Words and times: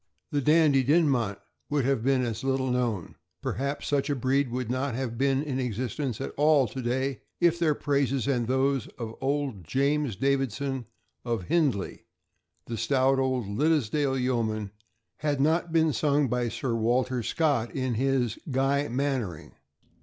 The 0.31 0.41
Dandie 0.41 0.81
Dinmont 0.83 1.37
would 1.69 1.85
have 1.85 2.03
been 2.03 2.23
as 2.25 2.43
little 2.43 2.71
known, 2.71 3.17
perhaps 3.43 3.87
such 3.87 4.09
a 4.09 4.15
breed 4.15 4.49
would 4.49 4.67
not 4.71 4.95
have 4.95 5.15
been 5.15 5.43
in 5.43 5.59
existence 5.59 6.19
at 6.19 6.33
all 6.37 6.67
to 6.69 6.81
day, 6.81 7.21
if 7.39 7.59
their 7.59 7.75
praises 7.75 8.27
and 8.27 8.47
those 8.47 8.87
of 8.97 9.13
old 9.21 9.63
James 9.63 10.15
Davidson, 10.15 10.87
of 11.23 11.43
Hindlee, 11.49 12.05
the 12.65 12.77
stout 12.77 13.19
old 13.19 13.45
Liddesdale 13.47 14.17
yeoman, 14.17 14.71
had 15.17 15.39
not 15.39 15.71
been 15.71 15.93
sung 15.93 16.27
by 16.27 16.49
Sir 16.49 16.73
Walter 16.73 17.21
Scott 17.21 17.69
in 17.75 17.93
his 17.93 18.39
"Gruy 18.49 18.89
Mannering." 18.89 19.51